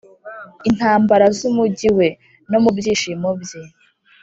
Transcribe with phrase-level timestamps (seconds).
[0.69, 2.07] intambara z'umujyi we;
[2.51, 3.61] no mu byishimo bye